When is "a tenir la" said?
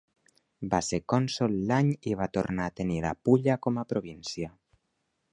2.69-3.11